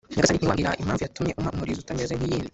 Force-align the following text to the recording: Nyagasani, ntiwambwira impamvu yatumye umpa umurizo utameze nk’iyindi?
Nyagasani, 0.15 0.37
ntiwambwira 0.43 0.79
impamvu 0.81 1.01
yatumye 1.03 1.31
umpa 1.37 1.51
umurizo 1.55 1.79
utameze 1.81 2.13
nk’iyindi? 2.15 2.49